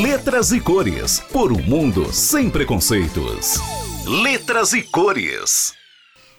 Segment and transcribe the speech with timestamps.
[0.00, 1.20] Letras e cores.
[1.20, 3.56] Por um mundo sem preconceitos.
[4.06, 5.74] Letras e cores.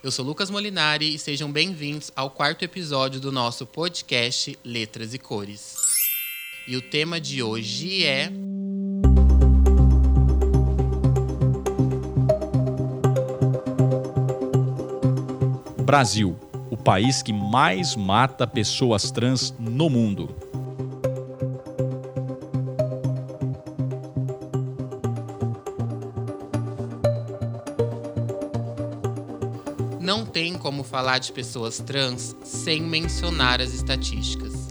[0.03, 5.19] Eu sou Lucas Molinari e sejam bem-vindos ao quarto episódio do nosso podcast Letras e
[5.19, 5.75] Cores.
[6.67, 8.31] E o tema de hoje é.
[15.85, 16.35] Brasil,
[16.71, 20.42] o país que mais mata pessoas trans no mundo.
[30.33, 34.69] Tem como falar de pessoas trans sem mencionar as estatísticas.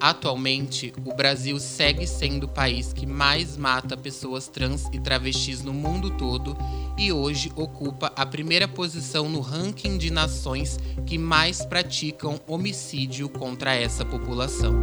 [0.00, 5.72] Atualmente, o Brasil segue sendo o país que mais mata pessoas trans e travestis no
[5.72, 6.56] mundo todo
[6.98, 13.72] e hoje ocupa a primeira posição no ranking de nações que mais praticam homicídio contra
[13.72, 14.74] essa população.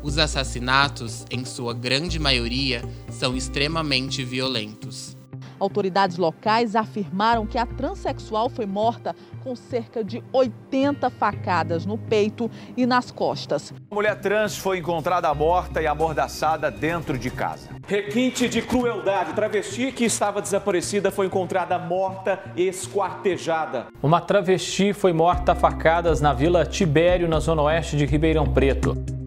[0.00, 5.11] Os assassinatos, em sua grande maioria, são extremamente violentos.
[5.62, 12.50] Autoridades locais afirmaram que a transexual foi morta com cerca de 80 facadas no peito
[12.76, 13.72] e nas costas.
[13.88, 17.68] A mulher trans foi encontrada morta e amordaçada dentro de casa.
[17.86, 19.34] Requinte de crueldade.
[19.34, 23.86] Travesti que estava desaparecida foi encontrada morta e esquartejada.
[24.02, 29.21] Uma travesti foi morta a facadas na Vila Tibério, na zona oeste de Ribeirão Preto.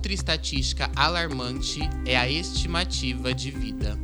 [0.00, 3.98] Outra estatística alarmante é a estimativa de vida.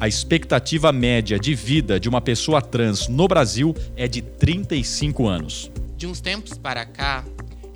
[0.00, 5.70] A expectativa média de vida de uma pessoa trans no Brasil é de 35 anos.
[5.94, 7.22] De uns tempos para cá,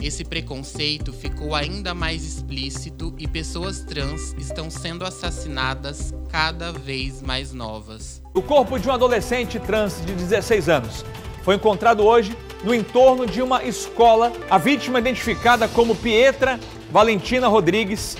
[0.00, 7.52] esse preconceito ficou ainda mais explícito e pessoas trans estão sendo assassinadas cada vez mais
[7.52, 8.22] novas.
[8.32, 11.04] O corpo de um adolescente trans de 16 anos
[11.42, 14.32] foi encontrado hoje no entorno de uma escola.
[14.48, 16.58] A vítima, identificada como Pietra
[16.94, 18.16] Valentina Rodrigues,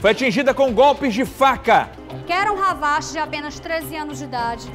[0.00, 1.88] foi atingida com golpes de faca.
[2.26, 4.68] Keren Ravache, de apenas 13 anos de idade,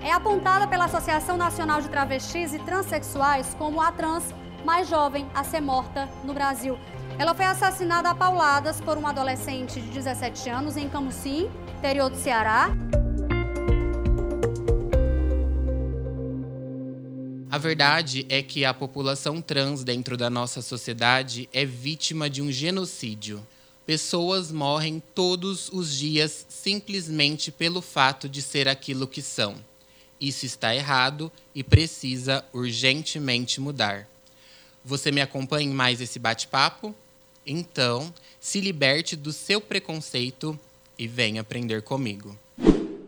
[0.00, 4.32] é apontada pela Associação Nacional de Travestis e Transsexuais como a trans
[4.64, 6.78] mais jovem a ser morta no Brasil.
[7.18, 12.16] Ela foi assassinada a pauladas por um adolescente de 17 anos em Camusim, interior do
[12.16, 12.70] Ceará.
[17.50, 22.52] A verdade é que a população trans dentro da nossa sociedade é vítima de um
[22.52, 23.44] genocídio.
[23.84, 29.56] Pessoas morrem todos os dias simplesmente pelo fato de ser aquilo que são.
[30.20, 34.08] Isso está errado e precisa urgentemente mudar.
[34.84, 36.94] Você me acompanha em mais esse bate-papo?
[37.44, 40.56] Então, se liberte do seu preconceito
[40.96, 42.38] e venha aprender comigo.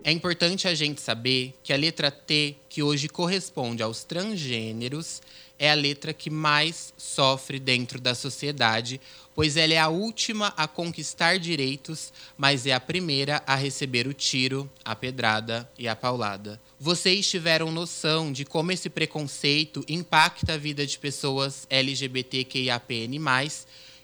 [0.05, 5.23] É importante a gente saber que a letra T, que hoje corresponde aos transgêneros,
[5.57, 9.01] é a letra que mais sofre dentro da sociedade,
[9.33, 14.13] pois ela é a última a conquistar direitos, mas é a primeira a receber o
[14.13, 16.61] tiro, a pedrada e a paulada.
[16.81, 23.21] Vocês tiveram noção de como esse preconceito impacta a vida de pessoas LGBTQIAPN+,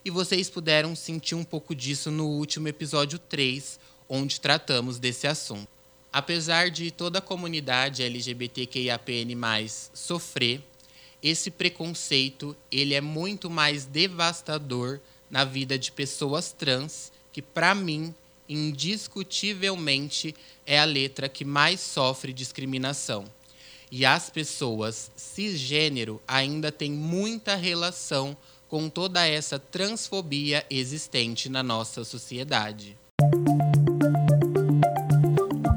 [0.05, 5.78] e vocês puderam sentir um pouco disso no último episódio 3, onde tratamos desse assunto.
[6.19, 9.37] Apesar de toda a comunidade LGBTQIAPN+,
[9.95, 10.61] sofrer,
[11.23, 14.99] esse preconceito ele é muito mais devastador
[15.31, 18.13] na vida de pessoas trans, que para mim,
[18.49, 20.35] indiscutivelmente,
[20.67, 23.25] é a letra que mais sofre discriminação.
[23.89, 28.37] E as pessoas cisgênero ainda têm muita relação
[28.69, 32.97] com toda essa transfobia existente na nossa sociedade.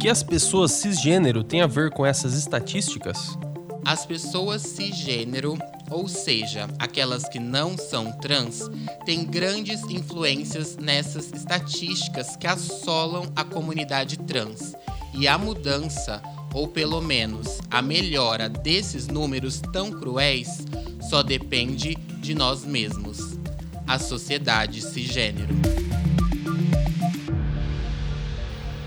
[0.02, 3.38] Que as pessoas cisgênero têm a ver com essas estatísticas?
[3.86, 5.60] As pessoas cisgênero,
[5.92, 8.68] ou seja, aquelas que não são trans,
[9.06, 14.74] têm grandes influências nessas estatísticas que assolam a comunidade trans.
[15.14, 16.20] E a mudança,
[16.52, 20.66] ou pelo menos a melhora desses números tão cruéis,
[21.12, 23.38] só depende de nós mesmos,
[23.86, 25.54] a sociedade cisgênero.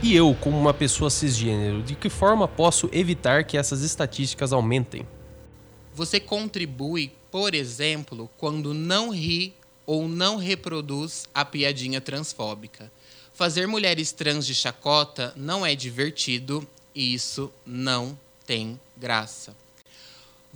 [0.05, 5.09] E eu, como uma pessoa cisgênero, de que forma posso evitar que essas estatísticas aumentem?
[5.95, 9.55] Você contribui, por exemplo, quando não ri
[9.87, 12.93] ou não reproduz a piadinha transfóbica.
[13.33, 19.57] Fazer mulheres trans de chacota não é divertido e isso não tem graça.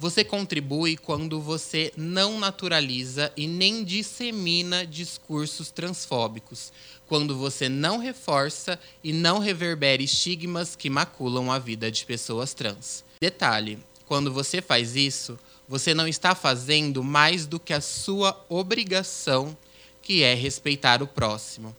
[0.01, 6.73] Você contribui quando você não naturaliza e nem dissemina discursos transfóbicos,
[7.09, 13.03] quando você não reforça e não reverbera estigmas que maculam a vida de pessoas trans.
[13.21, 15.37] Detalhe: quando você faz isso,
[15.67, 19.59] você não está fazendo mais do que a sua obrigação,
[20.01, 21.75] que é respeitar o próximo.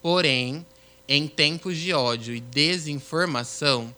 [0.00, 0.64] Porém,
[1.06, 3.94] em tempos de ódio e desinformação,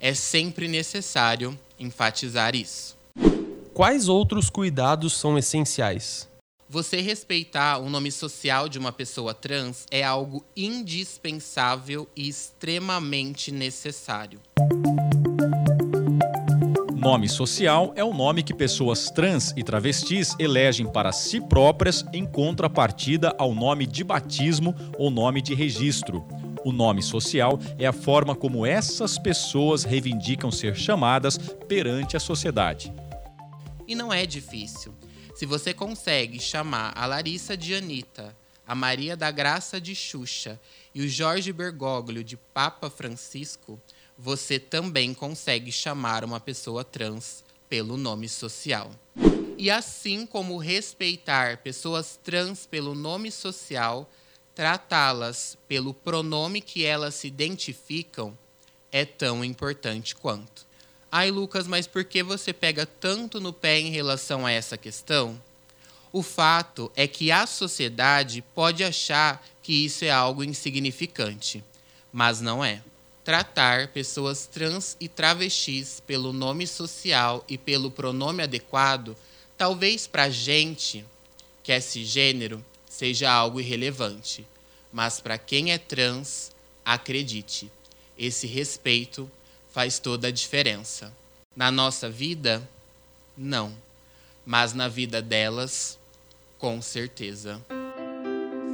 [0.00, 2.98] é sempre necessário enfatizar isso.
[3.72, 6.28] Quais outros cuidados são essenciais?
[6.68, 14.40] Você respeitar o nome social de uma pessoa trans é algo indispensável e extremamente necessário.
[16.94, 22.26] Nome social é o nome que pessoas trans e travestis elegem para si próprias em
[22.26, 26.26] contrapartida ao nome de batismo ou nome de registro.
[26.64, 32.92] O nome social é a forma como essas pessoas reivindicam ser chamadas perante a sociedade.
[33.90, 34.94] E não é difícil.
[35.34, 40.60] Se você consegue chamar a Larissa de Anitta, a Maria da Graça de Xuxa
[40.94, 43.82] e o Jorge Bergoglio de Papa Francisco,
[44.16, 48.92] você também consegue chamar uma pessoa trans pelo nome social.
[49.58, 54.08] E assim como respeitar pessoas trans pelo nome social,
[54.54, 58.38] tratá-las pelo pronome que elas se identificam
[58.92, 60.69] é tão importante quanto.
[61.12, 65.42] Ai, Lucas, mas por que você pega tanto no pé em relação a essa questão?
[66.12, 71.64] O fato é que a sociedade pode achar que isso é algo insignificante,
[72.12, 72.80] mas não é.
[73.24, 79.16] Tratar pessoas trans e travestis pelo nome social e pelo pronome adequado,
[79.58, 81.04] talvez para gente
[81.64, 84.46] que é cisgênero, seja algo irrelevante.
[84.92, 86.52] Mas para quem é trans,
[86.84, 87.70] acredite,
[88.16, 89.30] esse respeito
[89.70, 91.12] faz toda a diferença.
[91.56, 92.62] Na nossa vida,
[93.36, 93.72] não.
[94.44, 95.98] Mas na vida delas,
[96.58, 97.60] com certeza.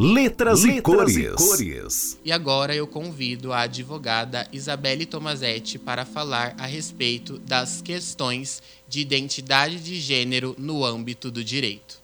[0.00, 1.16] Letras, e, Letras cores.
[1.16, 2.18] e cores.
[2.24, 9.00] E agora eu convido a advogada Isabelle Tomazetti para falar a respeito das questões de
[9.00, 11.98] identidade de gênero no âmbito do direito.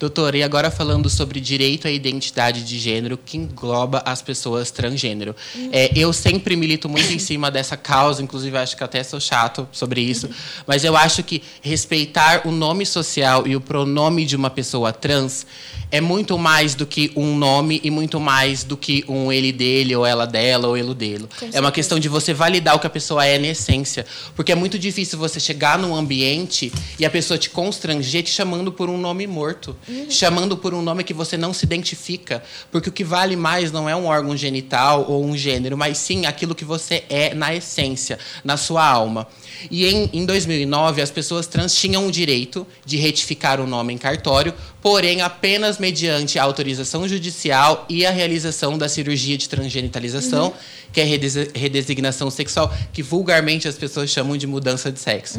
[0.00, 5.36] Doutora, e agora falando sobre direito à identidade de gênero que engloba as pessoas transgênero.
[5.70, 9.68] É, eu sempre milito muito em cima dessa causa, inclusive acho que até sou chato
[9.70, 10.30] sobre isso,
[10.66, 15.44] mas eu acho que respeitar o nome social e o pronome de uma pessoa trans
[15.90, 19.94] é muito mais do que um nome e muito mais do que um ele dele,
[19.96, 21.26] ou ela dela, ou ele dele.
[21.52, 24.06] É uma questão de você validar o que a pessoa é na essência.
[24.36, 28.70] Porque é muito difícil você chegar num ambiente e a pessoa te constranger te chamando
[28.70, 29.76] por um nome morto.
[30.08, 32.42] Te chamando por um nome que você não se identifica.
[32.70, 36.26] Porque o que vale mais não é um órgão genital ou um gênero, mas sim
[36.26, 39.26] aquilo que você é na essência, na sua alma.
[39.70, 43.98] E em, em 2009, as pessoas trans tinham o direito de retificar o nome em
[43.98, 50.52] cartório, porém apenas mediante a autorização judicial e a realização da cirurgia de transgenitalização,
[50.92, 55.38] que é redesi- redesignação sexual, que vulgarmente as pessoas chamam de mudança de sexo.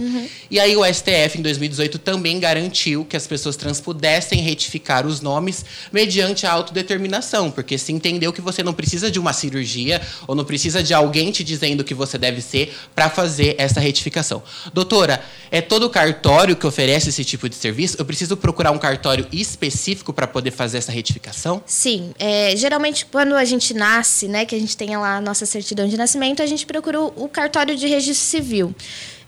[0.50, 5.20] E aí o STF, em 2018, também garantiu que as pessoas trans pudessem retificar os
[5.20, 10.36] nomes mediante a autodeterminação, porque se entendeu que você não precisa de uma cirurgia ou
[10.36, 14.42] não precisa de alguém te dizendo o que você deve ser para fazer essa retificação.
[14.74, 15.22] Doutora,
[15.52, 17.98] é todo cartório que oferece esse tipo de serviço?
[18.00, 21.62] Eu preciso procurar um cartório específico para poder fazer essa retificação?
[21.66, 25.46] Sim, é, geralmente quando a gente nasce, né, que a gente tenha lá a nossa
[25.46, 28.76] certidão de nascimento, a gente procura o, cartório de registro civil.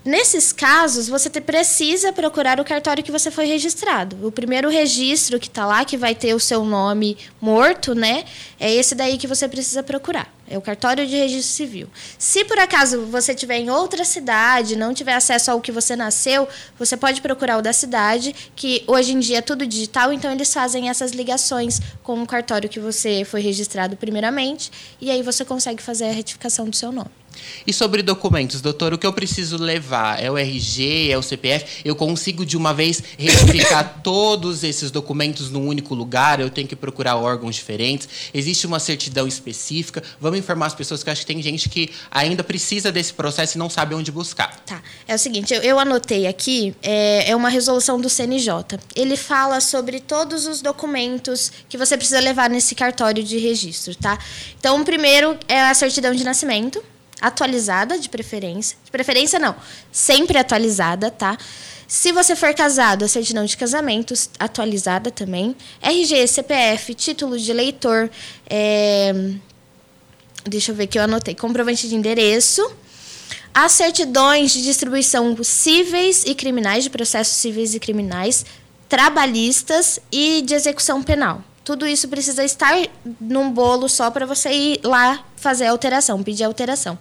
[0.06, 4.28] Nesses casos, você precisa procurar o cartório que você foi registrado.
[4.28, 8.26] O primeiro registro que está lá, que vai ter o seu nome morto, né?
[8.60, 10.30] É esse daí que você precisa procurar.
[10.48, 11.88] É o cartório de registro civil.
[12.18, 16.48] Se por acaso você estiver em outra cidade, não tiver acesso ao que você nasceu,
[16.78, 20.54] você pode procurar o da cidade, que hoje em dia é tudo digital, então eles
[20.54, 25.82] fazem essas ligações com o cartório que você foi registrado primeiramente, e aí você consegue
[25.82, 27.12] fazer a retificação do seu nome.
[27.66, 30.22] E sobre documentos, doutor, o que eu preciso levar?
[30.22, 31.82] É o RG, é o CPF?
[31.84, 36.40] Eu consigo de uma vez retificar todos esses documentos num único lugar?
[36.40, 38.08] Eu tenho que procurar órgãos diferentes?
[38.34, 40.04] Existe uma certidão específica?
[40.20, 43.58] Vamos informar as pessoas que eu acho que tem gente que ainda precisa desse processo
[43.58, 44.56] e não sabe onde buscar.
[44.66, 44.82] Tá.
[45.08, 48.80] É o seguinte, eu, eu anotei aqui, é, é uma resolução do CNJ.
[48.96, 54.18] Ele fala sobre todos os documentos que você precisa levar nesse cartório de registro, tá?
[54.60, 56.84] Então, o primeiro é a certidão de nascimento,
[57.22, 58.78] atualizada de preferência.
[58.84, 59.56] De preferência, não,
[59.92, 61.38] sempre atualizada, tá?
[61.88, 65.56] Se você for casado, a certidão de casamento atualizada também.
[65.82, 68.10] RG, CPF, título de eleitor,
[68.50, 69.14] é,
[70.46, 72.62] deixa eu ver que eu anotei, comprovante de endereço,
[73.54, 78.46] as certidões de distribuição cíveis e criminais, de processos cíveis e criminais,
[78.90, 81.44] trabalhistas e de execução penal.
[81.64, 82.74] Tudo isso precisa estar
[83.22, 86.98] num bolo só para você ir lá fazer a alteração, pedir a alteração.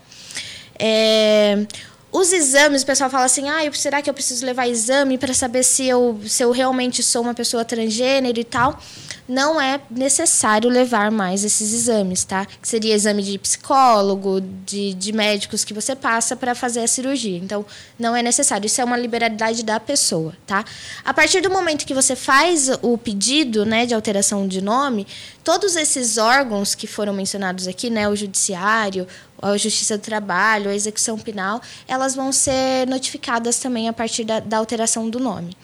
[0.78, 1.66] É,
[2.12, 5.62] os exames, o pessoal fala assim: ah, será que eu preciso levar exame para saber
[5.62, 8.78] se eu, se eu realmente sou uma pessoa transgênero e tal?
[9.26, 12.44] Não é necessário levar mais esses exames, tá?
[12.44, 17.38] Que seria exame de psicólogo, de, de médicos que você passa para fazer a cirurgia.
[17.38, 17.64] Então,
[17.98, 18.66] não é necessário.
[18.66, 20.64] Isso é uma liberalidade da pessoa, tá?
[21.04, 25.06] A partir do momento que você faz o pedido, né, de alteração de nome,
[25.44, 29.06] todos esses órgãos que foram mencionados aqui, né, o judiciário,
[29.40, 34.40] a Justiça do Trabalho, a execução penal, elas vão ser notificadas também a partir da,
[34.40, 35.56] da alteração do nome.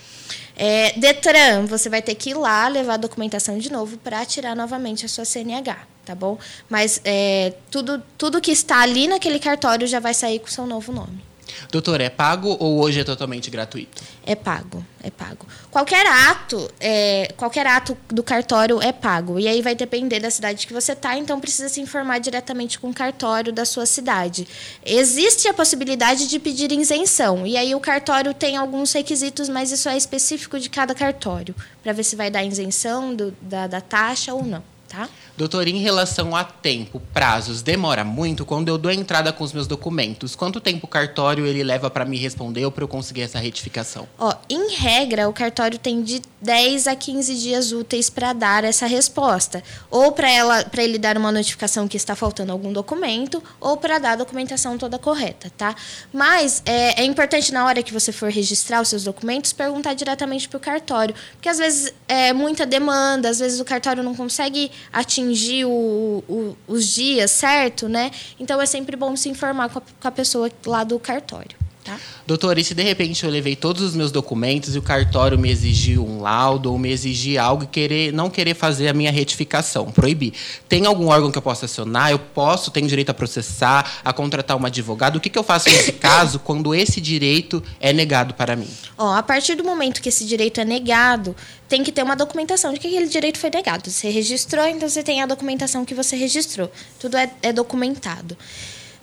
[0.57, 4.57] É, Detran, você vai ter que ir lá levar a documentação de novo para tirar
[4.57, 6.37] novamente a sua CNH, tá bom?
[6.69, 10.93] Mas é, tudo, tudo que está ali naquele cartório já vai sair com seu novo
[10.93, 11.28] nome.
[11.71, 14.03] Doutor, é pago ou hoje é totalmente gratuito?
[14.25, 15.47] É pago, é pago.
[15.71, 19.39] Qualquer ato, é, qualquer ato do cartório é pago.
[19.39, 22.91] E aí vai depender da cidade que você está, então precisa se informar diretamente com
[22.91, 24.47] o cartório da sua cidade.
[24.85, 27.47] Existe a possibilidade de pedir isenção.
[27.47, 31.93] E aí o cartório tem alguns requisitos, mas isso é específico de cada cartório, para
[31.93, 35.09] ver se vai dar isenção do- da, da taxa ou não, tá?
[35.37, 39.53] Doutor, em relação a tempo, prazos, demora muito quando eu dou a entrada com os
[39.53, 40.35] meus documentos?
[40.35, 44.09] Quanto tempo o cartório ele leva para me responder ou para eu conseguir essa retificação?
[44.19, 48.87] Ó, em regra, o cartório tem de 10 a 15 dias úteis para dar essa
[48.87, 49.63] resposta.
[49.91, 53.99] Ou para ela, para ele dar uma notificação que está faltando algum documento, ou para
[53.99, 55.75] dar a documentação toda correta, tá?
[56.13, 60.49] Mas é, é importante na hora que você for registrar os seus documentos perguntar diretamente
[60.49, 64.71] para o cartório, porque às vezes é muita demanda, às vezes o cartório não consegue
[64.93, 68.11] atingir o- o- os dias certo, né?
[68.39, 71.57] Então é sempre bom se informar com a, com a pessoa lá do cartório.
[71.89, 71.99] Tá?
[72.27, 75.51] Doutor, e se de repente eu levei todos os meus documentos e o cartório me
[75.51, 79.91] exigiu um laudo ou me exigir algo e querer, não querer fazer a minha retificação,
[79.91, 80.35] proibir?
[80.69, 82.11] Tem algum órgão que eu possa acionar?
[82.11, 85.17] Eu posso, tenho direito a processar, a contratar um advogado?
[85.17, 88.69] O que, que eu faço nesse caso quando esse direito é negado para mim?
[88.99, 91.35] Ó, a partir do momento que esse direito é negado,
[91.67, 93.91] tem que ter uma documentação de que aquele direito foi negado.
[93.91, 96.71] Você registrou, então você tem a documentação que você registrou.
[97.01, 98.37] Tudo é, é documentado.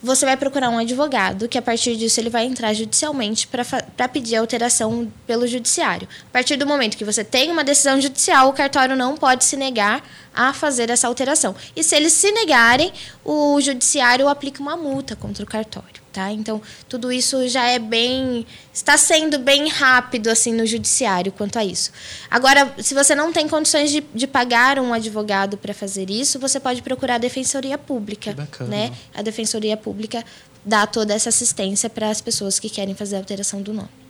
[0.05, 4.35] Você vai procurar um advogado, que a partir disso ele vai entrar judicialmente para pedir
[4.35, 6.07] alteração pelo judiciário.
[6.29, 9.57] A partir do momento que você tem uma decisão judicial, o cartório não pode se
[9.57, 11.55] negar a fazer essa alteração.
[11.75, 12.91] E se eles se negarem,
[13.23, 16.03] o judiciário aplica uma multa contra o cartório.
[16.11, 16.31] Tá?
[16.31, 18.45] Então, tudo isso já é bem.
[18.73, 21.91] está sendo bem rápido assim no judiciário quanto a isso.
[22.31, 26.57] Agora, se você não tem condições de, de pagar um advogado para fazer isso, você
[26.57, 28.31] pode procurar a Defensoria Pública.
[28.33, 28.69] bacana.
[28.69, 28.93] Né?
[29.13, 30.23] A Defensoria Pública
[30.63, 34.04] dá toda essa assistência para as pessoas que querem fazer a alteração do nome.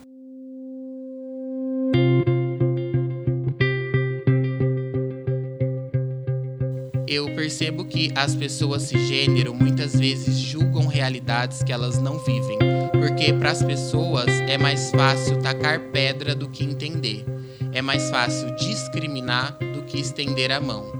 [7.08, 12.58] Eu percebo que as pessoas cisgênero muitas vezes julgam realidades que elas não vivem,
[12.92, 17.24] porque para as pessoas é mais fácil tacar pedra do que entender.
[17.72, 20.92] É mais fácil discriminar do que estender a mão.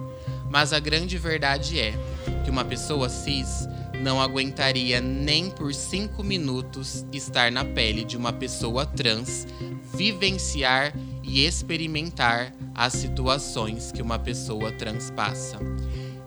[0.49, 1.93] Mas a grande verdade é
[2.45, 3.69] que uma pessoa cis
[4.01, 9.45] não aguentaria nem por cinco minutos estar na pele de uma pessoa trans,
[9.93, 10.95] vivenciar
[11.25, 15.59] e experimentar as situações que uma pessoa trans passa.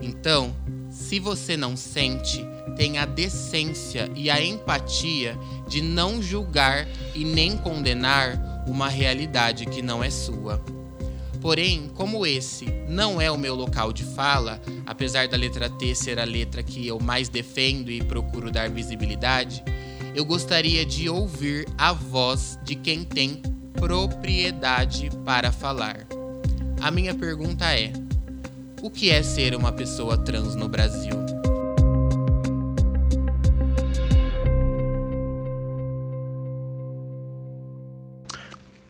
[0.01, 0.53] Então,
[0.89, 2.43] se você não sente,
[2.75, 5.37] tenha a decência e a empatia
[5.67, 10.63] de não julgar e nem condenar uma realidade que não é sua.
[11.39, 16.19] Porém, como esse não é o meu local de fala, apesar da letra T ser
[16.19, 19.63] a letra que eu mais defendo e procuro dar visibilidade,
[20.15, 23.41] eu gostaria de ouvir a voz de quem tem
[23.73, 26.08] propriedade para falar.
[26.81, 27.91] A minha pergunta é:
[28.81, 31.13] o que é ser uma pessoa trans no Brasil?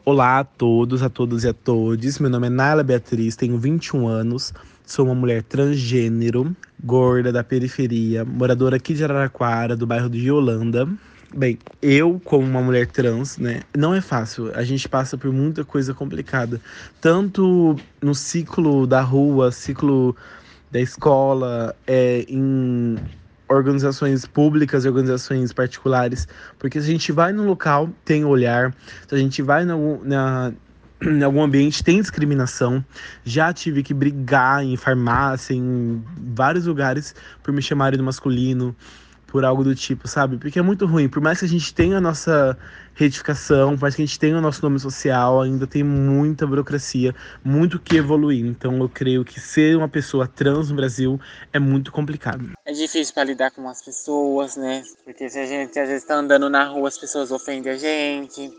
[0.05, 2.19] Olá a todos, a todos e a todas.
[2.19, 4.53] Meu nome é Naila Beatriz, tenho 21 anos,
[4.85, 10.87] sou uma mulher transgênero, gorda da periferia, moradora aqui de Araraquara, do bairro de Yolanda.
[11.33, 14.51] Bem, eu, como uma mulher trans, né, não é fácil.
[14.55, 16.59] A gente passa por muita coisa complicada,
[16.99, 20.15] tanto no ciclo da rua, ciclo
[20.71, 22.97] da escola, é, em
[23.47, 28.73] organizações públicas e organizações particulares, porque se a gente vai num local, tem olhar,
[29.07, 30.53] se a gente vai na, na
[31.01, 32.83] em algum ambiente tem discriminação.
[33.23, 36.03] Já tive que brigar em farmácia, em
[36.35, 38.75] vários lugares, por me chamarem do masculino,
[39.29, 40.37] por algo do tipo, sabe?
[40.37, 41.07] Porque é muito ruim.
[41.07, 42.57] Por mais que a gente tenha a nossa
[42.93, 47.15] retificação, por mais que a gente tenha o nosso nome social, ainda tem muita burocracia,
[47.43, 48.45] muito que evoluir.
[48.45, 51.19] Então eu creio que ser uma pessoa trans no Brasil
[51.53, 52.51] é muito complicado.
[52.65, 54.83] É difícil para lidar com as pessoas, né?
[55.05, 58.51] Porque se a gente às vezes está andando na rua, as pessoas ofendem a gente,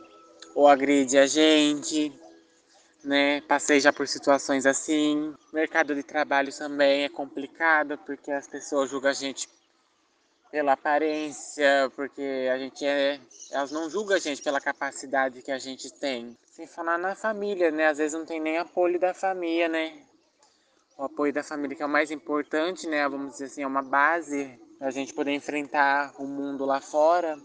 [0.54, 2.12] ou agridem a gente,
[3.04, 3.40] né?
[3.42, 5.34] Passei já por situações assim.
[5.52, 9.48] Mercado de trabalho também é complicado, porque as pessoas julgam a gente
[10.50, 13.21] pela aparência, porque a gente é.
[13.50, 16.37] Elas não julgam a gente pela capacidade que a gente tem.
[16.47, 17.87] Sem falar na família, né?
[17.87, 19.92] Às vezes não tem nem apoio da família, né?
[20.99, 23.09] O apoio da família que é o mais importante, né?
[23.09, 27.38] Vamos dizer assim, é uma base para a gente poder enfrentar o mundo lá fora.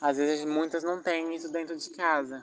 [0.00, 2.42] Às vezes muitas não têm isso dentro de casa.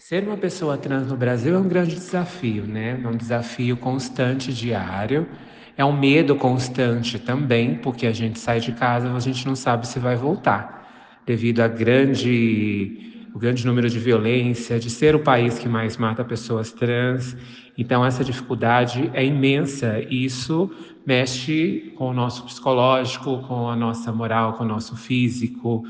[0.00, 3.00] Ser uma pessoa trans no Brasil é um grande desafio, né?
[3.02, 5.26] É um desafio constante, diário
[5.76, 9.86] é um medo constante também, porque a gente sai de casa a gente não sabe
[9.86, 15.58] se vai voltar, devido a grande, o grande número de violência, de ser o país
[15.58, 17.36] que mais mata pessoas trans.
[17.76, 20.70] Então, essa dificuldade é imensa e isso
[21.04, 25.84] mexe com o nosso psicológico, com a nossa moral, com o nosso físico.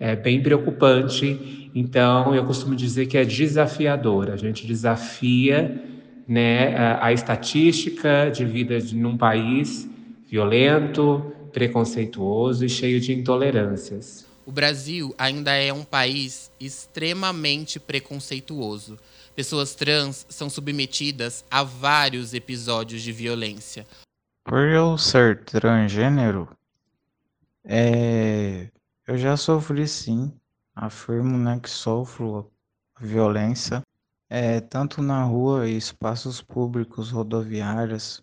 [0.00, 1.70] É bem preocupante.
[1.74, 4.30] Então, eu costumo dizer que é desafiador.
[4.30, 5.80] A gente desafia
[6.28, 9.88] né, a, a estatística de vida de, num país
[10.26, 14.26] violento, preconceituoso e cheio de intolerâncias.
[14.44, 18.98] O Brasil ainda é um país extremamente preconceituoso.
[19.34, 23.86] Pessoas trans são submetidas a vários episódios de violência.
[24.44, 26.48] Por eu ser transgênero,
[27.64, 28.68] é...
[29.06, 30.32] eu já sofri sim.
[30.74, 32.50] Afirmo né, que sofro
[33.00, 33.82] violência
[34.30, 38.22] é, tanto na rua e espaços públicos rodoviários.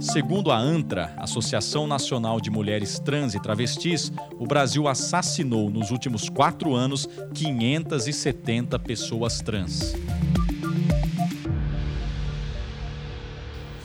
[0.00, 6.28] Segundo a ANTRA, Associação Nacional de Mulheres Trans e Travestis, o Brasil assassinou nos últimos
[6.28, 9.92] quatro anos 570 pessoas trans.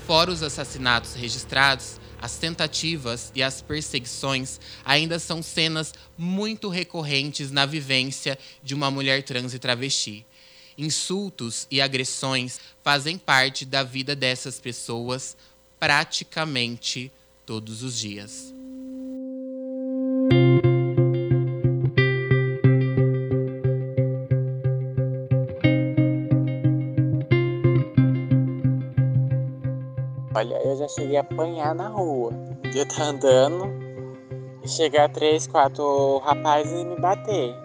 [0.06, 7.68] Fora os assassinatos registrados, as tentativas e as perseguições ainda são cenas muito recorrentes na
[7.68, 10.26] vivência de uma mulher trans e travesti.
[10.76, 15.38] Insultos e agressões fazem parte da vida dessas pessoas
[15.80, 17.12] praticamente
[17.46, 18.55] todos os dias.
[30.36, 32.34] Olha, eu já cheguei a apanhar na rua.
[32.70, 33.72] De eu estar andando
[34.62, 37.56] e chegar três, quatro rapazes e me bater.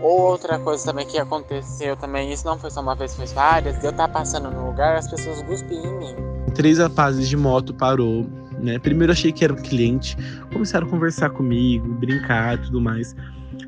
[0.00, 3.76] Ou outra coisa também que aconteceu também, isso não foi só uma vez, foi várias,
[3.80, 6.14] de eu estar passando no lugar, as pessoas cuspiam em mim.
[6.54, 8.24] Três rapazes de moto parou,
[8.56, 8.78] né?
[8.78, 10.16] Primeiro achei que era um cliente,
[10.52, 13.16] começaram a conversar comigo, brincar e tudo mais.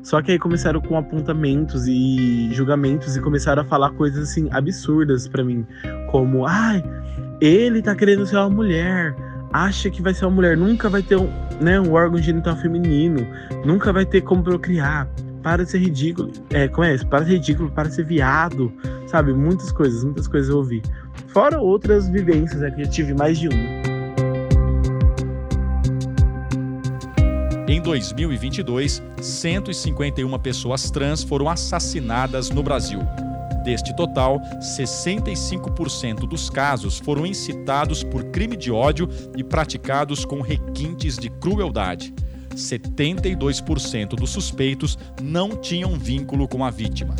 [0.01, 5.27] Só que aí começaram com apontamentos e julgamentos e começaram a falar coisas assim absurdas
[5.27, 5.65] para mim,
[6.09, 6.81] como, ai,
[7.41, 9.15] ele tá querendo ser uma mulher,
[9.51, 13.25] acha que vai ser uma mulher, nunca vai ter um, né, um órgão genital feminino,
[13.65, 15.07] nunca vai ter como procriar.
[15.41, 16.31] Para de ser ridículo.
[16.49, 17.05] É, como é isso?
[17.05, 18.73] Para de ser ridículo, para de ser viado.
[19.05, 19.31] Sabe?
[19.31, 20.81] Muitas coisas, muitas coisas eu ouvi.
[21.27, 23.85] Fora outras vivências, é que eu tive mais de uma.
[27.67, 32.99] Em 2022, 151 pessoas trans foram assassinadas no Brasil.
[33.65, 41.17] Deste total, 65% dos casos foram incitados por crime de ódio e praticados com requintes
[41.17, 42.13] de crueldade.
[42.53, 47.15] 72% dos suspeitos não tinham vínculo com a vítima.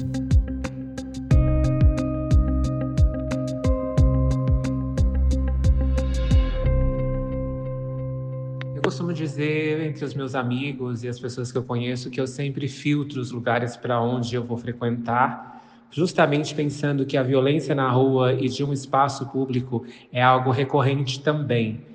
[8.76, 12.28] Eu costumo dizer entre os meus amigos e as pessoas que eu conheço que eu
[12.28, 15.55] sempre filtro os lugares para onde eu vou frequentar
[15.96, 21.22] justamente pensando que a violência na rua e de um espaço público é algo recorrente
[21.22, 21.86] também.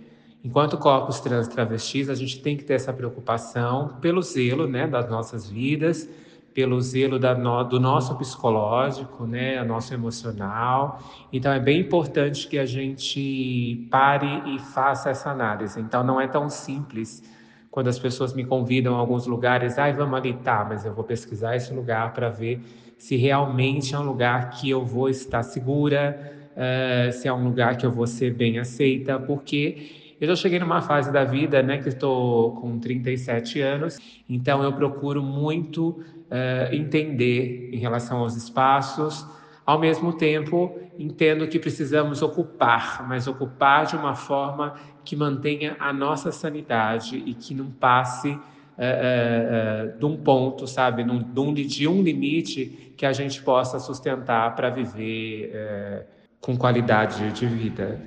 [0.43, 5.07] Enquanto corpos trans travestis, a gente tem que ter essa preocupação pelo zelo né, das
[5.11, 6.09] nossas vidas,
[6.55, 11.03] pelo zelo no, do nosso psicológico, né, nosso emocional.
[11.31, 15.79] Então, é bem importante que a gente pare e faça essa análise.
[15.79, 17.23] Então, não é tão simples
[17.71, 21.05] quando as pessoas me convidam a alguns lugares, ai, vamos ali, tá, mas eu vou
[21.05, 22.63] pesquisar esse lugar para ver
[23.01, 27.79] se realmente é um lugar que eu vou estar segura, uh, se é um lugar
[27.79, 31.79] que eu vou ser bem aceita, porque eu já cheguei numa fase da vida, né,
[31.79, 39.27] que estou com 37 anos, então eu procuro muito uh, entender em relação aos espaços,
[39.65, 44.75] ao mesmo tempo entendo que precisamos ocupar, mas ocupar de uma forma
[45.07, 48.39] que mantenha a nossa sanidade e que não passe
[48.83, 53.43] é, é, de um ponto, sabe, num, de, um, de um limite que a gente
[53.43, 56.07] possa sustentar para viver é,
[56.41, 58.01] com qualidade de vida.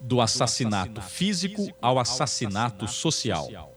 [0.00, 3.76] Do assassinato físico ao assassinato social.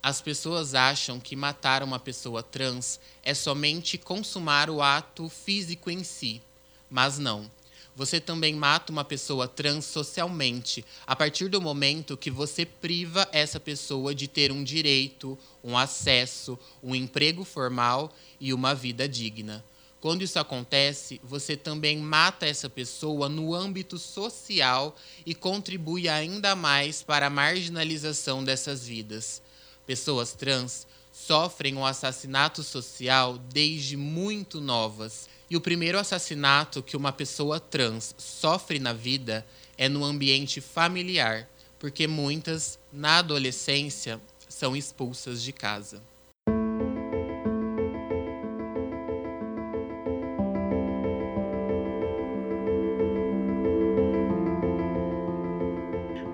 [0.00, 6.04] As pessoas acham que matar uma pessoa trans é somente consumar o ato físico em
[6.04, 6.40] si,
[6.88, 7.50] mas não
[7.96, 13.60] você também mata uma pessoa trans socialmente, a partir do momento que você priva essa
[13.60, 19.64] pessoa de ter um direito, um acesso, um emprego formal e uma vida digna.
[20.00, 27.02] Quando isso acontece, você também mata essa pessoa no âmbito social e contribui ainda mais
[27.02, 29.40] para a marginalização dessas vidas.
[29.86, 37.12] Pessoas trans sofrem um assassinato social desde muito novas e o primeiro assassinato que uma
[37.12, 39.46] pessoa trans sofre na vida
[39.78, 46.02] é no ambiente familiar, porque muitas, na adolescência, são expulsas de casa.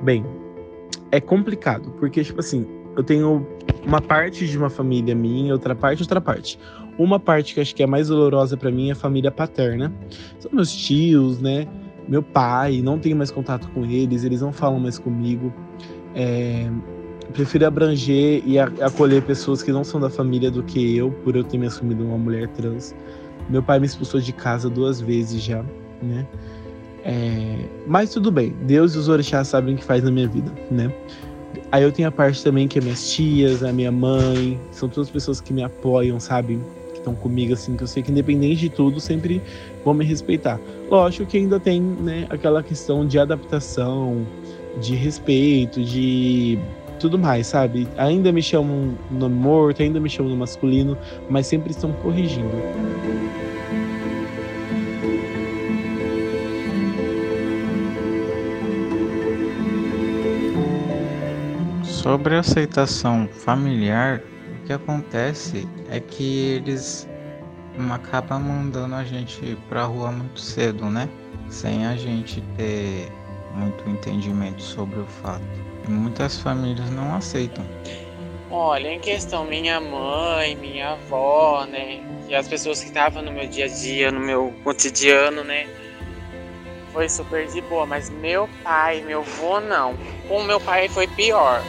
[0.02, 0.24] Bem,
[1.12, 3.46] é complicado, porque, tipo assim, eu tenho
[3.84, 6.58] uma parte de uma família minha, outra parte, outra parte.
[6.98, 9.92] Uma parte que acho que é mais dolorosa para mim é a família paterna.
[10.38, 11.66] São meus tios, né?
[12.06, 15.52] Meu pai, não tenho mais contato com eles, eles não falam mais comigo.
[16.14, 16.70] É,
[17.32, 21.44] prefiro abranger e acolher pessoas que não são da família do que eu, por eu
[21.44, 22.94] ter me assumido uma mulher trans.
[23.48, 25.64] Meu pai me expulsou de casa duas vezes já,
[26.02, 26.26] né?
[27.02, 30.52] É, mas tudo bem, Deus e os orixás sabem o que faz na minha vida,
[30.70, 30.92] né?
[31.72, 35.10] Aí eu tenho a parte também que é minhas tias, a minha mãe, são todas
[35.10, 36.60] pessoas que me apoiam, sabe?
[37.00, 39.42] estão comigo, assim, que eu sei que independente de tudo, sempre
[39.84, 40.60] vão me respeitar.
[40.88, 44.26] Lógico que ainda tem, né, aquela questão de adaptação,
[44.80, 46.58] de respeito, de
[47.00, 47.88] tudo mais, sabe?
[47.96, 50.96] Ainda me chamam no morto, ainda me chamam no masculino,
[51.28, 52.50] mas sempre estão corrigindo.
[62.02, 64.22] Sobre a aceitação familiar,
[64.66, 67.06] que acontece é que eles
[67.92, 71.10] acabam mandando a gente pra rua muito cedo, né?
[71.50, 73.12] Sem a gente ter
[73.54, 75.44] muito entendimento sobre o fato.
[75.86, 77.66] E muitas famílias não aceitam.
[78.50, 82.00] Olha, em questão minha mãe, minha avó, né?
[82.26, 85.68] E as pessoas que estavam no meu dia a dia, no meu cotidiano, né?
[86.94, 89.94] Foi super de boa, mas meu pai, meu avô não.
[90.26, 91.62] Com meu pai foi pior.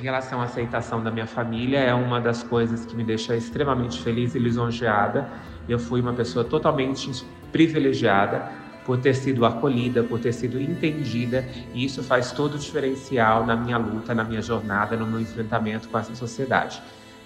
[0.00, 4.00] Em relação à aceitação da minha família, é uma das coisas que me deixa extremamente
[4.00, 5.28] feliz e lisonjeada.
[5.68, 8.50] Eu fui uma pessoa totalmente privilegiada
[8.86, 13.54] por ter sido acolhida, por ter sido entendida, e isso faz todo o diferencial na
[13.54, 16.80] minha luta, na minha jornada, no meu enfrentamento com essa sociedade.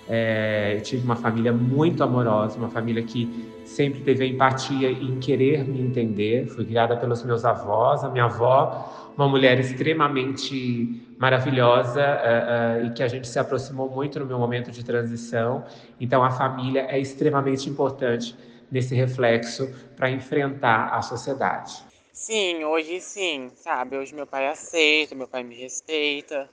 [0.09, 5.81] É, tive uma família muito amorosa, uma família que sempre teve empatia em querer me
[5.81, 6.49] entender.
[6.49, 12.91] Fui criada pelos meus avós, a minha avó, uma mulher extremamente maravilhosa uh, uh, e
[12.91, 15.65] que a gente se aproximou muito no meu momento de transição.
[16.01, 18.37] Então, a família é extremamente importante
[18.71, 21.85] nesse reflexo para enfrentar a sociedade.
[22.13, 23.97] Sim, hoje sim, sabe?
[23.97, 26.49] Hoje meu pai aceita, meu pai me respeita,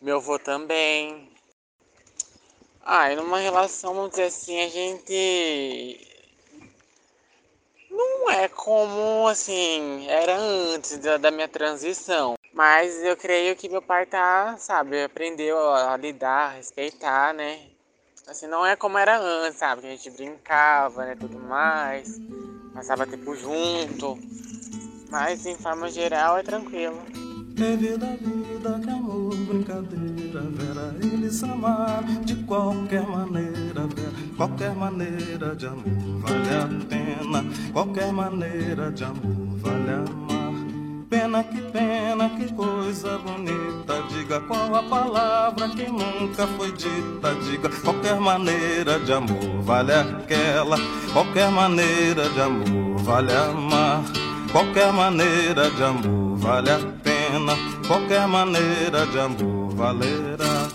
[0.00, 1.30] meu avô também.
[2.84, 5.98] Ah, e numa relação, vamos dizer assim, a gente
[7.90, 12.34] não é como assim era antes da, da, minha transição.
[12.56, 17.58] Mas eu creio que meu pai tá, sabe, aprendeu a, a lidar, a respeitar, né?
[18.26, 19.82] Assim, não é como era antes, sabe?
[19.82, 22.18] Que a gente brincava, né, tudo mais.
[22.72, 24.18] Passava tempo junto.
[25.10, 26.98] Mas em forma geral é tranquilo.
[27.60, 35.66] É vida, vida, amor, brincadeira, Vera, eles amaram de qualquer maneira, Vera, qualquer maneira de
[35.66, 35.84] amor
[36.20, 40.16] vale a pena, qualquer maneira de amor vale amar.
[40.16, 40.25] Pena
[41.08, 48.18] que pena, que coisa bonita, diga qual a palavra que nunca foi dita, diga qualquer
[48.20, 50.76] maneira de amor vale aquela,
[51.12, 54.02] qualquer maneira de amor vale amar.
[54.56, 57.54] Qualquer maneira de amor vale a pena,
[57.86, 60.70] qualquer maneira de amor valerá.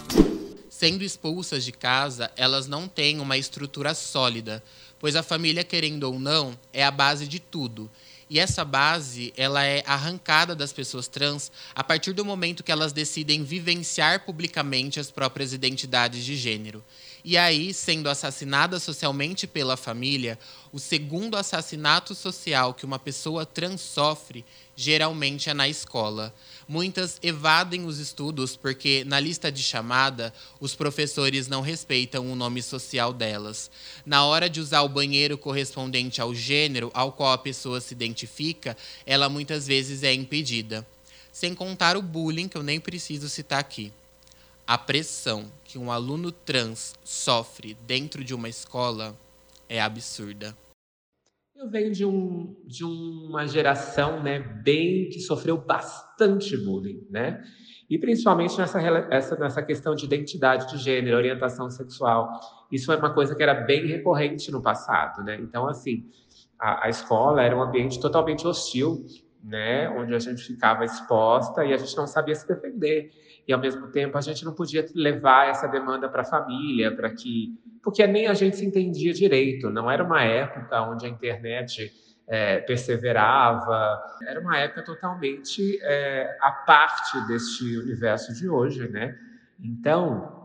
[0.69, 4.63] Sendo expulsas de casa, elas não têm uma estrutura sólida,
[4.99, 7.89] pois a família, querendo ou não, é a base de tudo.
[8.31, 12.93] E essa base, ela é arrancada das pessoas trans a partir do momento que elas
[12.93, 16.81] decidem vivenciar publicamente as próprias identidades de gênero.
[17.25, 20.39] E aí, sendo assassinada socialmente pela família,
[20.71, 24.45] o segundo assassinato social que uma pessoa trans sofre
[24.77, 26.33] geralmente é na escola.
[26.67, 32.61] Muitas evadem os estudos porque, na lista de chamada, os professores não respeitam o nome
[32.61, 33.69] social delas.
[34.05, 38.77] Na hora de usar o banheiro correspondente ao gênero ao qual a pessoa se identifica,
[39.05, 40.85] ela muitas vezes é impedida.
[41.31, 43.91] Sem contar o bullying, que eu nem preciso citar aqui.
[44.67, 49.17] A pressão que um aluno trans sofre dentro de uma escola
[49.67, 50.55] é absurda.
[51.61, 57.39] Eu venho de, um, de uma geração né, bem que sofreu bastante bullying, né?
[57.87, 62.31] E principalmente nessa, essa, nessa questão de identidade de gênero, orientação sexual.
[62.71, 65.37] Isso é uma coisa que era bem recorrente no passado, né?
[65.39, 66.03] Então, assim,
[66.57, 69.05] a, a escola era um ambiente totalmente hostil,
[69.43, 69.89] né?
[69.89, 73.11] Onde a gente ficava exposta e a gente não sabia se defender
[73.47, 77.09] e ao mesmo tempo a gente não podia levar essa demanda para a família, para
[77.09, 79.69] que porque nem a gente se entendia direito.
[79.69, 81.91] Não era uma época onde a internet
[82.27, 84.01] é, perseverava.
[84.27, 89.17] Era uma época totalmente é, à parte deste universo de hoje, né?
[89.59, 90.40] Então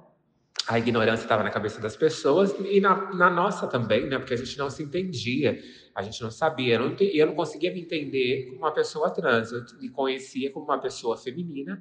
[0.68, 4.18] a ignorância estava na cabeça das pessoas e na, na, nossa também, né?
[4.18, 5.59] Porque a gente não se entendia,
[5.94, 6.74] a gente não sabia.
[6.74, 9.52] Eu não, eu não conseguia me entender como uma pessoa trans.
[9.52, 11.81] Eu me conhecia como uma pessoa feminina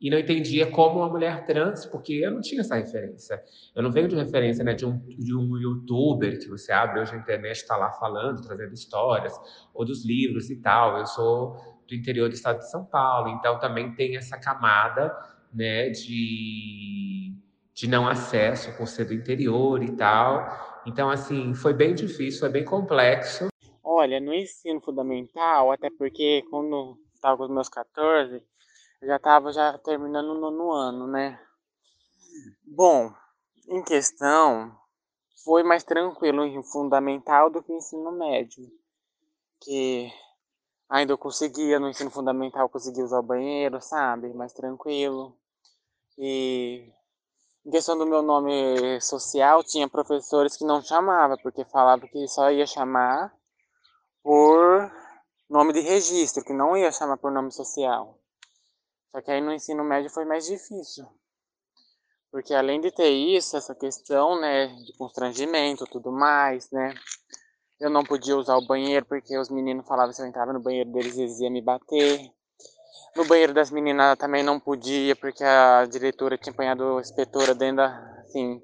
[0.00, 3.42] e não entendia como uma mulher trans, porque eu não tinha essa referência.
[3.74, 7.14] Eu não venho de referência né, de, um, de um youtuber que você abre hoje
[7.14, 9.34] a internet está lá falando, trazendo histórias,
[9.74, 10.98] ou dos livros e tal.
[10.98, 11.56] Eu sou
[11.86, 15.14] do interior do estado de São Paulo, então também tem essa camada
[15.52, 17.34] né, de,
[17.74, 20.46] de não acesso por ser do interior e tal.
[20.86, 23.48] Então, assim, foi bem difícil, foi bem complexo.
[23.82, 28.42] Olha, no ensino fundamental, até porque quando estava com os meus 14,
[29.02, 31.38] já estava já terminando o nono ano, né?
[32.64, 33.12] Bom,
[33.68, 34.76] em questão,
[35.44, 38.64] foi mais tranquilo em fundamental do que o ensino médio.
[39.60, 40.10] Que
[40.88, 44.32] ainda eu conseguia, no ensino fundamental, conseguia usar o banheiro, sabe?
[44.32, 45.36] Mais tranquilo.
[46.18, 46.92] E
[47.64, 52.50] em questão do meu nome social, tinha professores que não chamavam, porque falavam que só
[52.50, 53.32] ia chamar
[54.22, 54.90] por
[55.48, 58.18] nome de registro, que não ia chamar por nome social.
[59.10, 61.06] Só que aí no ensino médio foi mais difícil.
[62.30, 66.92] Porque além de ter isso, essa questão, né, de constrangimento, tudo mais, né,
[67.80, 70.90] eu não podia usar o banheiro porque os meninos falavam se eu entrava no banheiro
[70.90, 72.30] deles eles iam me bater.
[73.16, 77.76] No banheiro das meninas também não podia porque a diretora tinha apanhado a inspetora dentro
[77.76, 77.88] da,
[78.20, 78.60] assim,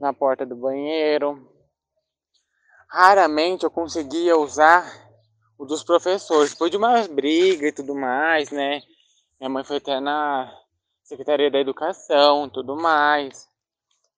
[0.00, 1.52] na porta do banheiro.
[2.88, 4.86] Raramente eu conseguia usar
[5.58, 8.80] o dos professores, depois de uma briga e tudo mais, né?
[9.40, 10.48] Minha mãe foi até na
[11.02, 13.48] Secretaria da Educação, tudo mais.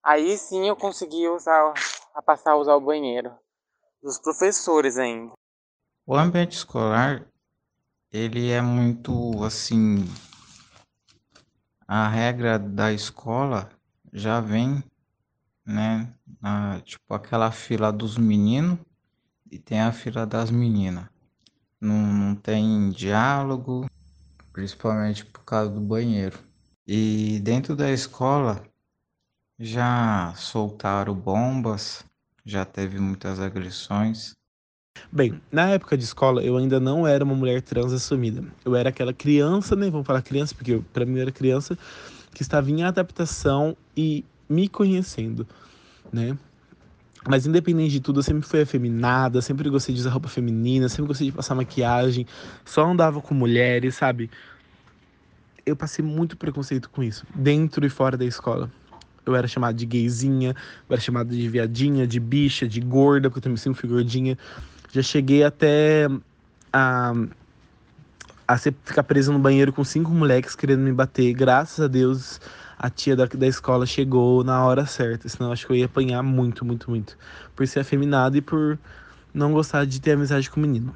[0.04, 1.72] Aí sim eu consegui usar,
[2.14, 3.32] a passar a usar o banheiro.
[4.02, 5.32] Dos professores ainda.
[6.06, 7.26] O ambiente escolar,
[8.12, 10.04] ele é muito assim.
[11.86, 13.70] A regra da escola
[14.12, 14.82] já vem,
[15.64, 16.12] né?
[16.40, 18.78] Na, tipo aquela fila dos meninos
[19.50, 21.06] e tem a fila das meninas.
[21.80, 23.88] Não, não tem diálogo,
[24.52, 26.38] principalmente por causa do banheiro.
[26.86, 28.62] E dentro da escola
[29.58, 32.04] já soltaram bombas
[32.44, 34.34] já teve muitas agressões.
[35.10, 38.44] Bem, na época de escola eu ainda não era uma mulher trans assumida.
[38.64, 39.90] Eu era aquela criança, né?
[39.90, 41.76] Vamos falar criança, porque para mim eu era criança
[42.34, 45.46] que estava em adaptação e me conhecendo,
[46.12, 46.36] né?
[47.28, 51.06] Mas independente de tudo, eu sempre fui afeminada, sempre gostei de usar roupa feminina, sempre
[51.06, 52.26] gostei de passar maquiagem,
[52.64, 54.30] só andava com mulheres, sabe?
[55.66, 58.70] Eu passei muito preconceito com isso, dentro e fora da escola.
[59.26, 60.56] Eu era chamada de gayzinha,
[60.88, 64.38] eu era chamada de viadinha, de bicha, de gorda, porque eu também sempre fui gordinha.
[64.92, 66.08] Já cheguei até
[66.72, 67.12] a,
[68.46, 71.32] a ser, ficar presa no banheiro com cinco moleques querendo me bater.
[71.32, 72.40] Graças a Deus,
[72.78, 76.22] a tia da, da escola chegou na hora certa, senão acho que eu ia apanhar
[76.22, 77.16] muito, muito, muito.
[77.54, 78.78] Por ser afeminado e por
[79.32, 80.94] não gostar de ter amizade com o menino.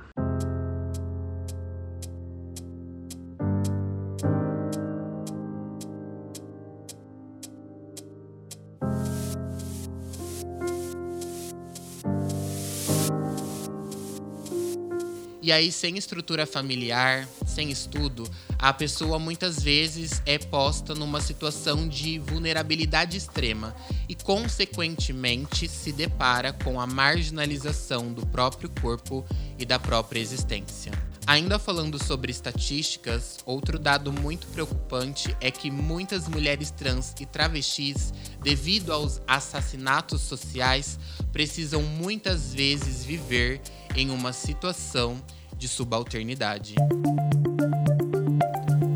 [15.55, 22.19] Aí, sem estrutura familiar, sem estudo, a pessoa muitas vezes é posta numa situação de
[22.19, 23.75] vulnerabilidade extrema
[24.09, 29.25] e, consequentemente, se depara com a marginalização do próprio corpo
[29.59, 30.93] e da própria existência.
[31.27, 38.13] Ainda falando sobre estatísticas, outro dado muito preocupante é que muitas mulheres trans e travestis,
[38.43, 40.99] devido aos assassinatos sociais,
[41.33, 43.63] precisam muitas vezes viver
[43.97, 45.17] em uma situação
[45.57, 46.75] de subalternidade.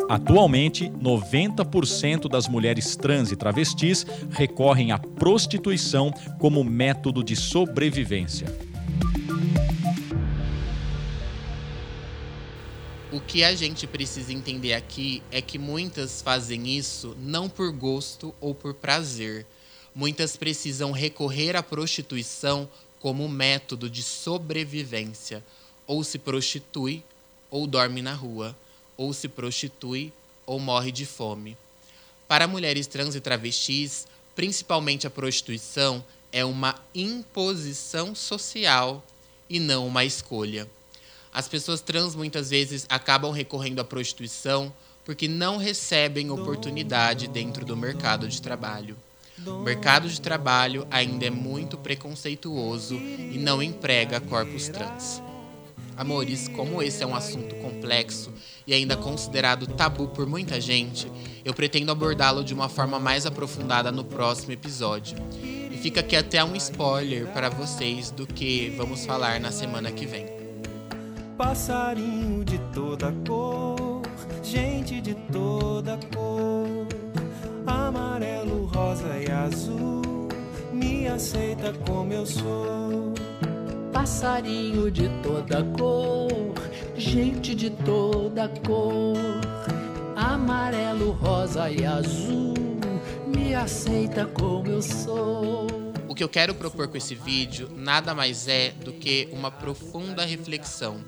[0.08, 8.46] Atualmente, 90% das mulheres trans e travestis recorrem à prostituição como método de sobrevivência.
[13.12, 18.34] O que a gente precisa entender aqui é que muitas fazem isso não por gosto
[18.40, 19.46] ou por prazer.
[19.94, 22.68] Muitas precisam recorrer à prostituição
[23.00, 25.42] como método de sobrevivência.
[25.88, 27.02] Ou se prostitui,
[27.50, 28.56] ou dorme na rua,
[28.96, 30.12] ou se prostitui,
[30.46, 31.56] ou morre de fome.
[32.28, 39.02] Para mulheres trans e travestis, principalmente a prostituição é uma imposição social
[39.48, 40.68] e não uma escolha.
[41.32, 44.72] As pessoas trans muitas vezes acabam recorrendo à prostituição
[45.04, 48.96] porque não recebem oportunidade dentro do mercado de trabalho.
[49.46, 55.22] O mercado de trabalho ainda é muito preconceituoso e não emprega corpos trans.
[55.98, 58.32] Amores, como esse é um assunto complexo
[58.64, 61.10] e ainda considerado tabu por muita gente,
[61.44, 65.18] eu pretendo abordá-lo de uma forma mais aprofundada no próximo episódio.
[65.42, 70.06] E fica aqui até um spoiler para vocês do que vamos falar na semana que
[70.06, 70.26] vem.
[71.36, 74.02] Passarinho de toda cor,
[74.40, 76.86] gente de toda cor,
[77.66, 80.28] amarelo, rosa e azul,
[80.72, 83.27] me aceita como eu sou.
[83.98, 86.54] Passarinho de toda cor,
[86.96, 89.16] gente de toda cor,
[90.14, 92.54] amarelo, rosa e azul,
[93.26, 95.66] me aceita como eu sou.
[96.08, 100.24] O que eu quero propor com esse vídeo nada mais é do que uma profunda
[100.24, 101.04] reflexão,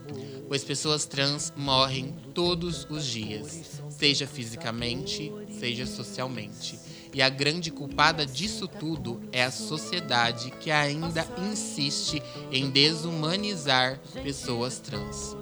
[0.49, 6.90] pois pessoas trans morrem todos os dias, seja fisicamente, seja socialmente.
[7.13, 14.79] E a grande culpada disso tudo é a sociedade que ainda insiste em desumanizar pessoas
[14.79, 15.37] trans.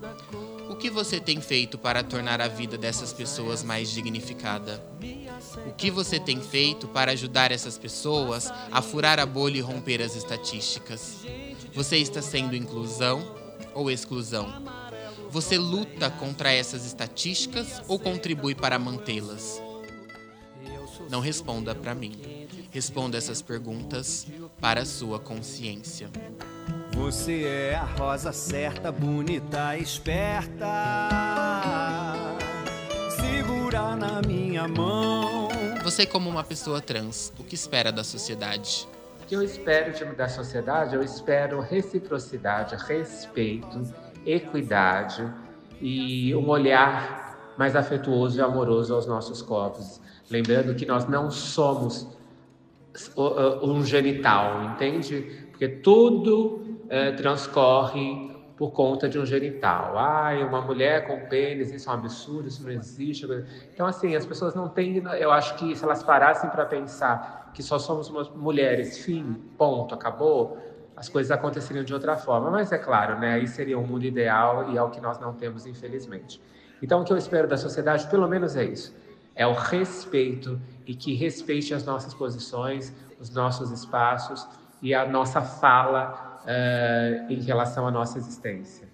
[0.70, 4.82] O que você tem feito para tornar a vida dessas pessoas mais dignificada?
[5.66, 10.00] O que você tem feito para ajudar essas pessoas a furar a bolha e romper
[10.00, 11.18] as estatísticas?
[11.74, 13.34] Você está sendo inclusão
[13.74, 14.62] ou exclusão?
[15.30, 19.60] Você luta contra essas estatísticas ou contribui para mantê-las?
[21.08, 22.46] Não responda para mim.
[22.70, 24.26] Responda essas perguntas
[24.60, 26.10] para a sua consciência.
[26.92, 30.66] Você é a rosa certa, bonita, esperta.
[33.10, 35.48] Segura na minha mão.
[35.82, 38.86] Você, como uma pessoa trans, o que espera da sociedade?
[39.22, 40.94] O que eu espero de, da sociedade?
[40.94, 43.82] Eu espero reciprocidade, respeito,
[44.26, 45.26] equidade
[45.80, 50.00] e um olhar mais afetuoso e amoroso aos nossos corpos.
[50.30, 52.06] Lembrando que nós não somos
[53.62, 55.46] um genital, entende?
[55.50, 59.96] Porque tudo é, transcorre por conta de um genital.
[59.96, 63.24] Ai, uma mulher com pênis, isso é um absurdo, isso não existe.
[63.72, 64.96] Então, assim, as pessoas não têm.
[65.18, 70.58] Eu acho que se elas parassem para pensar que só somos mulheres, fim, ponto, acabou,
[70.96, 72.50] as coisas aconteceriam de outra forma.
[72.50, 73.34] Mas é claro, né?
[73.34, 76.42] Aí seria um mundo ideal e é o que nós não temos, infelizmente.
[76.82, 78.92] Então, o que eu espero da sociedade, pelo menos, é isso:
[79.38, 84.44] é o respeito e que respeite as nossas posições, os nossos espaços
[84.82, 88.88] e a nossa fala uh, em relação à nossa existência.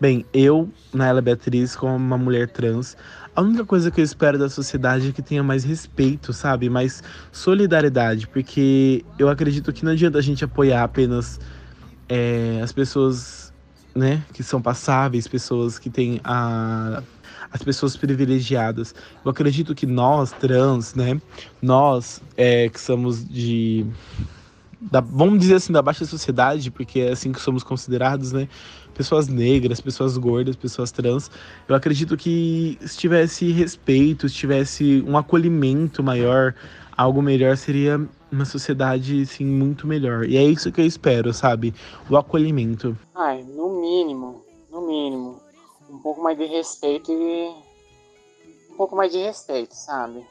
[0.00, 2.96] Bem, eu, Naila Beatriz, como uma mulher trans,
[3.34, 6.70] a única coisa que eu espero da sociedade é que tenha mais respeito, sabe?
[6.70, 11.38] Mais solidariedade, porque eu acredito que não adianta a gente apoiar apenas
[12.08, 13.52] é, as pessoas,
[13.94, 17.02] né, que são passáveis, pessoas que têm a
[17.52, 18.94] as pessoas privilegiadas.
[19.24, 21.20] Eu acredito que nós, trans, né,
[21.60, 23.86] nós é, que somos de
[24.80, 28.48] da, vamos dizer assim, da baixa sociedade, porque é assim que somos considerados, né?
[28.94, 31.30] Pessoas negras, pessoas gordas, pessoas trans.
[31.68, 36.54] Eu acredito que se tivesse respeito, se tivesse um acolhimento maior,
[36.96, 40.24] algo melhor, seria uma sociedade, assim, muito melhor.
[40.24, 41.74] E é isso que eu espero, sabe?
[42.08, 42.96] O acolhimento.
[43.14, 45.40] Ai, no mínimo, no mínimo,
[45.96, 47.66] um pouco mais de respeito e.
[48.70, 50.26] Um pouco mais de respeito, sabe?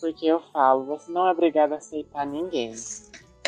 [0.00, 2.74] Porque eu falo, você não é obrigado a aceitar ninguém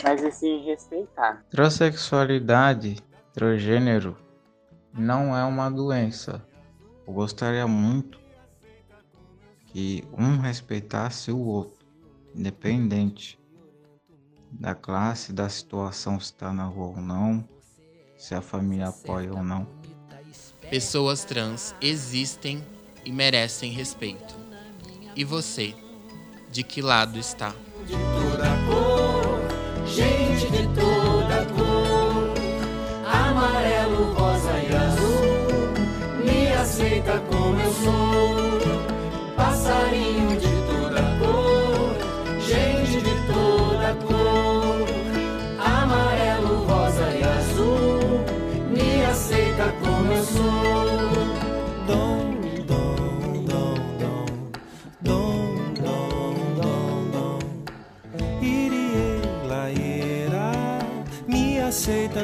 [0.04, 1.42] mas e sim respeitar.
[1.48, 3.02] Transsexualidade,
[3.32, 4.16] transgênero,
[4.92, 6.46] não é uma doença.
[7.06, 8.20] Eu gostaria muito
[9.68, 11.86] que um respeitasse o outro,
[12.34, 13.38] independente
[14.50, 17.48] da classe, da situação, se está na rua ou não,
[18.16, 19.66] se a família apoia ou não.
[20.74, 22.60] Pessoas trans existem
[23.04, 24.34] e merecem respeito.
[25.14, 25.72] E você,
[26.50, 27.54] de que lado está?
[29.86, 30.93] gente de toda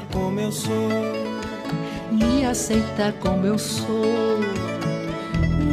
[0.01, 0.88] aceita como eu sou.
[2.11, 4.38] Me aceita como eu sou.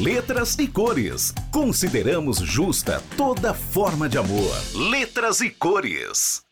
[0.00, 1.34] Letras e cores.
[1.50, 4.56] Consideramos justa toda forma de amor.
[4.90, 6.45] Letras e cores.